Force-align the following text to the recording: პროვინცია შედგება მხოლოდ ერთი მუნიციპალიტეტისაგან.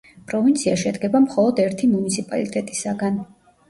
პროვინცია 0.29 0.73
შედგება 0.85 1.23
მხოლოდ 1.27 1.63
ერთი 1.69 1.93
მუნიციპალიტეტისაგან. 1.95 3.27